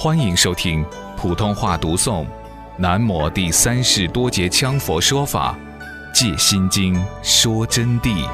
[0.00, 2.24] 欢迎收听普通话读诵
[2.76, 5.58] 《南摩第三世多杰羌佛说法·
[6.14, 8.24] 戒心经》说真谛。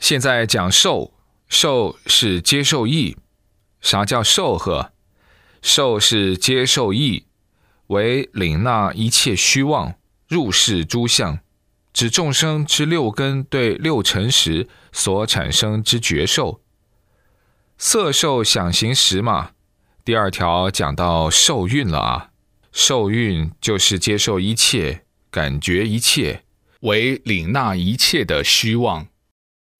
[0.00, 1.12] 现在讲受，
[1.46, 3.18] 受是接受意。
[3.82, 4.92] 啥叫受呵？
[5.60, 7.26] 受是接受意，
[7.88, 9.92] 为领纳一切虚妄，
[10.26, 11.38] 入世诸相。
[11.92, 16.62] 指众生之六根对六尘时所产生之觉受，
[17.76, 19.50] 色受想行识嘛。
[20.04, 22.30] 第二条讲到受蕴了啊，
[22.72, 26.44] 受蕴就是接受一切，感觉一切，
[26.80, 29.06] 为领纳一切的虚妄。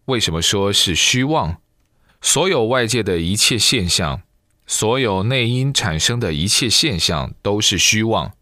[0.05, 1.61] 为什么说是虚妄？
[2.21, 4.23] 所有外界的一切现象，
[4.67, 8.35] 所有内因产生的一切现象，都是虚妄。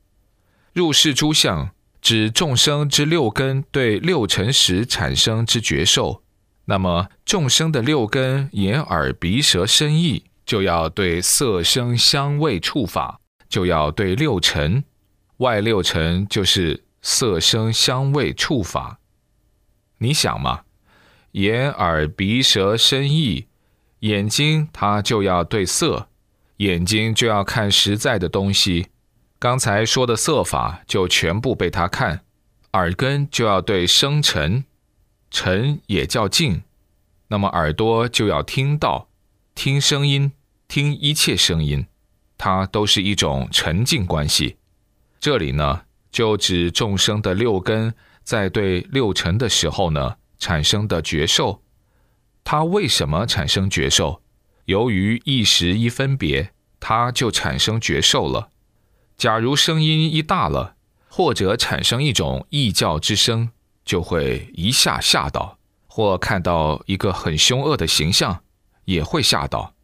[0.72, 1.70] 入世诸相。
[2.00, 6.22] 指众生之六根对六尘时产生之觉受，
[6.64, 14.82] 那么众生的六根眼耳鼻舌身意，就要对色声香味触法，就要对六尘，
[15.38, 18.98] 外六尘就是色声香味触法。
[19.98, 20.62] 你想嘛，
[21.32, 23.46] 眼耳鼻舌身意，
[24.00, 26.08] 眼睛它就要对色，
[26.56, 28.89] 眼睛就要看实在的东西。
[29.40, 32.20] 刚才说的色法就全部被他看，
[32.74, 34.66] 耳根就要对声尘，
[35.30, 36.62] 尘也叫静，
[37.28, 39.08] 那么耳朵就要听到，
[39.54, 40.32] 听声音，
[40.68, 41.86] 听一切声音，
[42.36, 44.58] 它都是一种沉静关系。
[45.18, 51.62] 这里呢，就指众生的六根在对六尘的时候呢产生的觉受。
[52.44, 54.20] 它为什么产生觉受？
[54.66, 58.50] 由于一时一分别，它就产生觉受了。
[59.20, 60.76] 假如声音一大了，
[61.10, 63.50] 或者产生一种异教之声，
[63.84, 68.42] 就会一下吓到；或看到一个很凶恶的形象，
[68.86, 69.74] 也会吓到；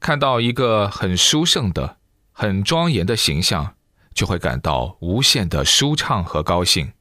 [0.00, 1.98] 看到一个很殊胜的、
[2.32, 3.74] 很庄严的形象，
[4.12, 6.92] 就会感到无限的舒畅和高兴。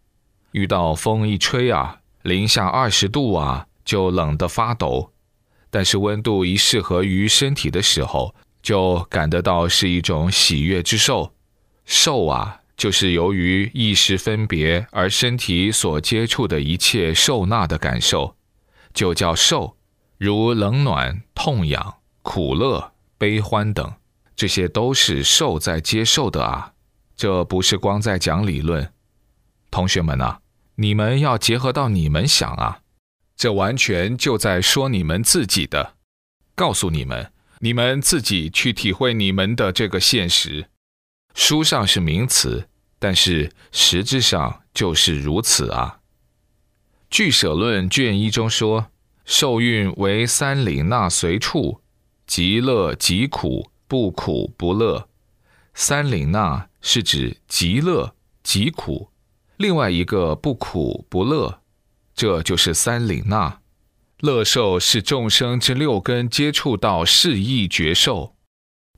[0.51, 5.09] 遇到风一吹啊，零下二十度啊，就冷得发抖；
[5.71, 11.31] 但是温度一适合于身体的时候，就感得到是一种喜悦之受。
[11.85, 18.35] 受啊，就是由于意识分别而身体所接触的一切受纳的感受，
[18.93, 19.77] 就叫受。
[20.17, 23.93] 如冷暖、痛痒、苦乐、悲欢等，
[24.33, 26.71] 这些都是受在接受的啊。
[27.17, 28.91] 这不是光在讲理论，
[29.69, 30.39] 同学们啊，
[30.75, 32.79] 你们要结合到你们想啊，
[33.35, 35.95] 这完全就在说你们自己的，
[36.55, 40.69] 告诉你们，你们自己去体会你们的这个现实。
[41.35, 45.99] 书上是名词，但是实质上就是如此啊。
[47.09, 48.87] 俱舍论卷一中说，
[49.25, 51.81] 受蕴为三领纳随处，
[52.25, 55.07] 极乐极苦，不苦不乐。
[55.73, 59.09] 三领纳是指极乐极苦，
[59.57, 61.59] 另外一个不苦不乐，
[62.15, 63.59] 这就是三领纳。
[64.21, 68.35] 乐受是众生之六根接触到适意觉受，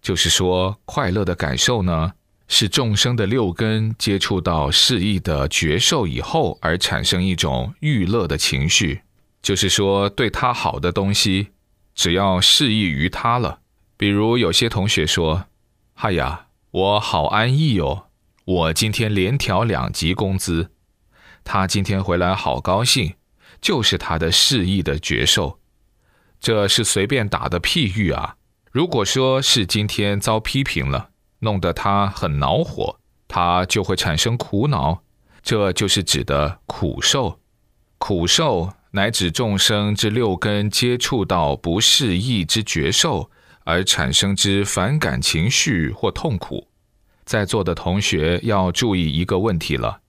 [0.01, 2.13] 就是说快乐的感受呢。
[2.47, 9.01] 是众生的六根接触到适意的觉受以后，而产生一种欲乐的情绪。
[9.41, 11.49] 就是说，对他好的东西，
[11.93, 13.59] 只要适意于他了。
[13.97, 15.45] 比如有些同学说
[15.93, 18.07] ：“嗨呀，我好安逸哦，
[18.45, 20.71] 我今天连调两级工资。”
[21.43, 23.15] 他今天回来好高兴，
[23.61, 25.59] 就是他的适意的觉受。
[26.39, 28.35] 这是随便打的譬喻啊。
[28.71, 31.09] 如果说是今天遭批评了。
[31.39, 35.03] 弄得他很恼火，他就会产生苦恼，
[35.41, 37.39] 这就是指的苦受。
[37.97, 43.29] 苦受乃指众生之六根接触到不适意之觉受
[43.63, 46.67] 而产生之反感情绪或痛苦。
[47.25, 50.01] 在座的同学要注意一个问题了：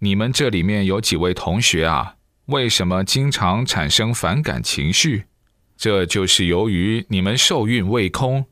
[0.00, 2.16] 你们这里面有几位同学啊？
[2.46, 5.24] 为什么经常产生反感情绪？
[5.76, 8.46] 这就是由于你们受孕未空，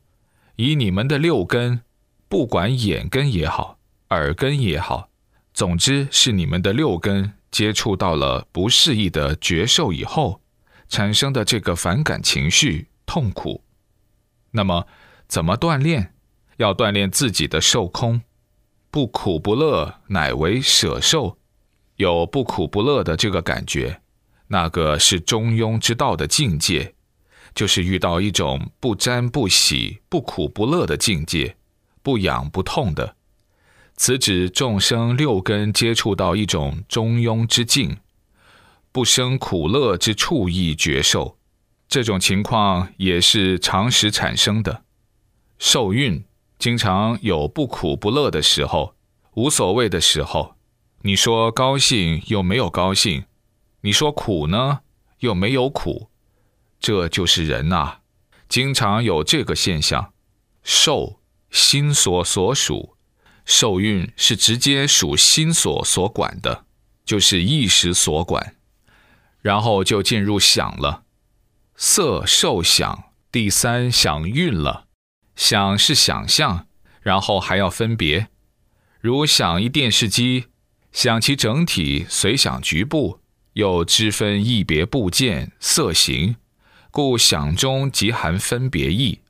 [0.55, 1.81] 以你们的六根。
[2.29, 3.79] 不管眼根也好，
[4.11, 5.09] 耳根也好，
[5.51, 10.39] 总之是你们的六根接触到了不适宜的觉受以后，
[10.87, 13.63] 产生的这个反感情绪、痛苦。
[14.51, 14.85] 那么，
[15.27, 16.13] 怎么锻炼？
[16.57, 18.21] 要锻炼自己的受空，
[18.91, 21.39] 不苦不乐，乃为舍受。
[21.95, 24.01] 有不苦不乐的这个感觉，
[24.47, 26.93] 那个是中庸之道的境界，
[27.55, 31.55] 就是遇到一种不沾不喜、不苦不乐的境界。
[32.09, 33.15] 不痒不痛的，
[33.95, 37.97] 此指众生六根接触到一种中庸之境，
[38.91, 41.37] 不生苦乐之处意觉受。
[41.87, 44.83] 这种情况也是常时产生的。
[45.59, 46.23] 受孕
[46.57, 48.95] 经常有不苦不乐的时候，
[49.35, 50.55] 无所谓的时候。
[51.03, 53.25] 你说高兴又没有高兴，
[53.81, 54.79] 你说苦呢
[55.19, 56.09] 又没有苦，
[56.79, 57.97] 这就是人呐，
[58.47, 60.11] 经常有这个现象。
[60.63, 61.18] 受
[61.51, 62.95] 心所所属，
[63.45, 66.65] 受孕是直接属心所所管的，
[67.05, 68.55] 就是意识所管，
[69.41, 71.03] 然后就进入想了。
[71.75, 74.85] 色受想，第三想运了。
[75.35, 76.67] 想是想象，
[77.01, 78.27] 然后还要分别。
[78.99, 80.47] 如想一电视机，
[80.91, 83.21] 想其整体，随想局部，
[83.53, 86.35] 又知分异别部件、色形，
[86.91, 89.21] 故想中即含分别意。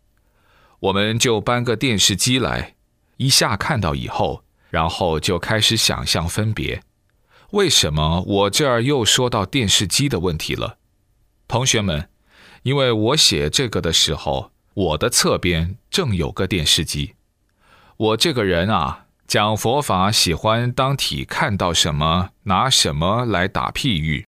[0.79, 2.75] 我们就搬个电视机来，
[3.17, 6.81] 一下看到以后，然后就开始想象分别。
[7.51, 10.77] 为什么我这儿又说到电视机的问题了？
[11.47, 12.09] 同学们。
[12.63, 17.15] 因为我写这个的时候，我的侧边正有个电视机。
[17.95, 24.25] 我这个人啊，讲佛法喜欢当体看到什么拿什么来打譬喻。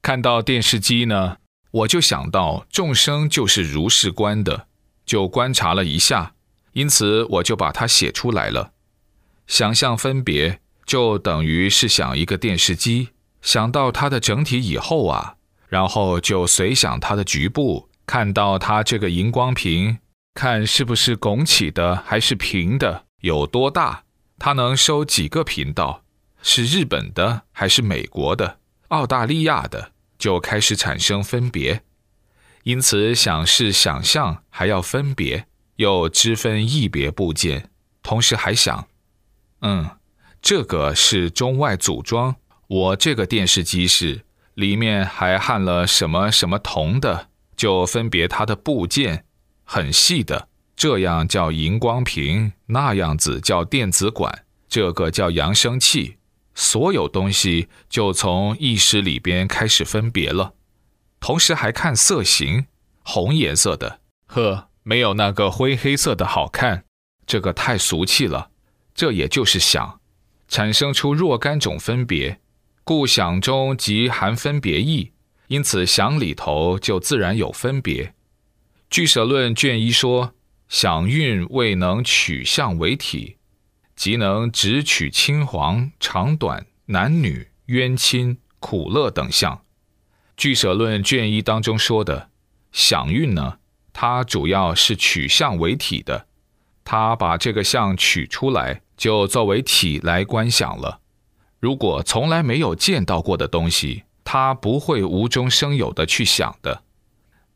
[0.00, 1.38] 看到电视机呢，
[1.72, 4.67] 我就想到众生就是如是观的，
[5.08, 6.34] 就观察了一下，
[6.74, 8.72] 因此我就把它写出来了。
[9.46, 13.08] 想象分别，就等于是想一个电视机，
[13.40, 15.36] 想到它的整体以后啊。
[15.68, 19.98] 然后就随想它的局部，看到它这个荧光屏，
[20.34, 24.04] 看是不是拱起的还是平的，有多大，
[24.38, 26.02] 它能收几个频道，
[26.42, 28.58] 是日本的还是美国的、
[28.88, 31.82] 澳大利亚的，就开始产生分别。
[32.68, 37.70] 因此想是想象，还要分别，又知分异别部件，
[38.02, 38.86] 同时还想，
[39.62, 39.88] 嗯，
[40.42, 42.36] 这个是中外组装，
[42.66, 44.20] 我这个电视机是。
[44.52, 49.24] 里面还焊了什么什么铜的，就分别它的部件，
[49.64, 56.18] 很细的，这样叫荧光屏，那样子叫电子管，这个叫扬声器，
[56.54, 60.52] 所有东西就从意识里边开始分别了。
[61.20, 62.66] 同时还看色型，
[63.02, 66.84] 红颜色的，呵，没有那个灰黑色的好看，
[67.26, 68.50] 这个太俗气了。
[68.94, 70.00] 这也就是想，
[70.48, 72.40] 产生出若干种分别。
[72.84, 75.12] 故想中即含分别意，
[75.48, 78.14] 因此想里头就自然有分别。
[78.88, 80.32] 据舍论卷一说，
[80.68, 83.36] 想运未能取象为体，
[83.94, 89.62] 即能只取青黄、长短、男女、冤亲、苦乐等相。
[90.38, 92.28] 据舍论卷一当中说的
[92.70, 93.58] 想运呢，
[93.92, 96.26] 它主要是取象为体的，
[96.84, 101.00] 它把这个相取出来，就作为体来观想了。
[101.58, 106.84] 如果从来没有见到过的东西，他不会无中生有的去想的。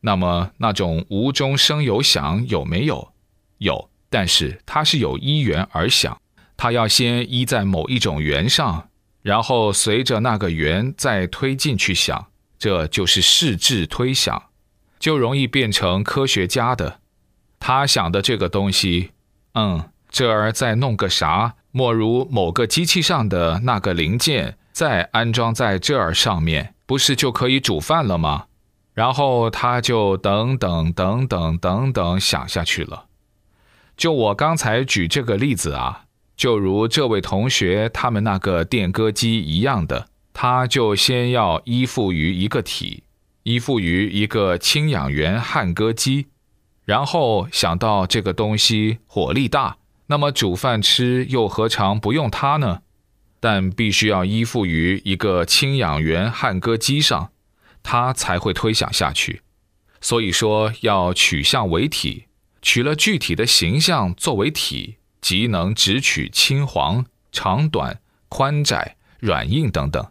[0.00, 3.12] 那么那种无中生有想有没有？
[3.58, 6.20] 有，但是它是有依缘而想，
[6.56, 8.88] 它要先依在某一种缘上，
[9.22, 12.26] 然后随着那个缘再推进去想，
[12.62, 14.40] 这就是视智推想，
[15.00, 17.00] 就容易变成科学家的。
[17.58, 19.10] 他想的这个东西，
[19.54, 21.56] 嗯，这儿再弄个啥？
[21.72, 28.44] 莫如某个机器上的那个零件再安装在这儿上面，不是就可以煮饭了吗？
[28.94, 33.06] 然后他就等等等等等等想下去了。
[33.96, 36.04] 就我刚才举这个例子啊，
[36.36, 40.06] 就如这位同学他们那个电歌机一样的，
[40.44, 43.04] 他就先要依附于一个体，
[43.44, 46.26] 依附于一个氢氧源焊歌机，
[46.84, 49.76] 然后想到这个东西火力大。
[50.06, 52.82] 那么煮饭吃又何尝不用它呢？
[53.38, 57.30] 但必须要依附于一个氢氧源焊歌机上，
[57.84, 59.42] 它才会推想下去。
[60.00, 62.24] 所以说要取象为体，
[62.60, 70.04] 取了具体的形象作为体，即能直取青黄、长短、宽窄、软硬等等，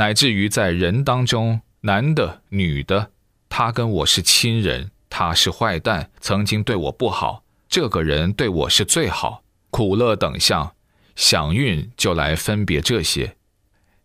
[0.00, 3.10] 乃至于在人当中，男的、女的，
[3.50, 7.44] 他跟我是亲人，他是坏蛋，曾经对我不好。
[7.68, 10.74] 这个人对我是最好，苦乐等相，
[11.16, 13.36] 想运就来分别这些，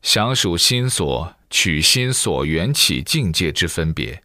[0.01, 4.21] 想属心所取心所缘起境界之分别，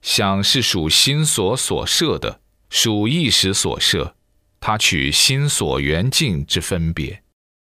[0.00, 4.16] 想是属心所所设的，属意识所设，
[4.58, 7.21] 他取心所缘境之分别。